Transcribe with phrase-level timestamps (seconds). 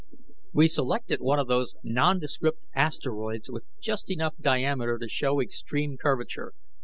[0.51, 6.53] We selected one of those nondescript asteroids with just enough diameter to show extreme curvature.